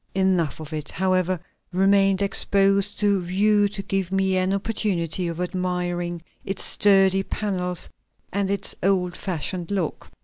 Enough 0.15 0.59
of 0.59 0.73
it, 0.73 0.89
however, 0.89 1.39
remained 1.71 2.23
exposed 2.23 2.97
to 2.97 3.21
view 3.21 3.67
to 3.67 3.83
give 3.83 4.11
me 4.11 4.35
an 4.35 4.51
opportunity 4.51 5.27
of 5.27 5.39
admiring 5.39 6.23
its 6.43 6.63
sturdy 6.63 7.21
panels 7.21 7.87
and 8.33 8.49
its 8.49 8.73
old 8.81 9.15
fashioned 9.15 9.69
lock. 9.69 10.09